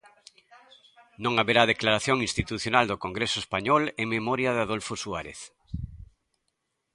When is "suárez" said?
5.03-5.39